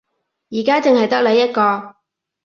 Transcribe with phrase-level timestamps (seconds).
[0.49, 1.95] 而家淨係得你一個